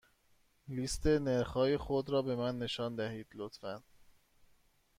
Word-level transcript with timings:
لیست 0.67 1.07
نرخ 1.07 1.47
های 1.49 1.77
خود 1.77 2.09
را 2.09 2.21
به 2.21 2.35
من 2.35 2.59
نشان 2.59 2.95
دهید، 2.95 3.27
لطفا. 3.33 3.83